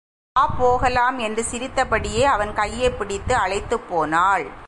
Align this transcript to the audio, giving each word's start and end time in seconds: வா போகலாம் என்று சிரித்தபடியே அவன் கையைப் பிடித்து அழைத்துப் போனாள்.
வா 0.33 0.47
போகலாம் 0.47 1.17
என்று 1.17 1.43
சிரித்தபடியே 1.43 2.23
அவன் 2.23 2.53
கையைப் 2.53 2.97
பிடித்து 2.97 3.35
அழைத்துப் 3.35 3.89
போனாள். 3.89 4.51